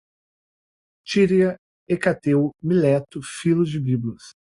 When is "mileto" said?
2.59-3.21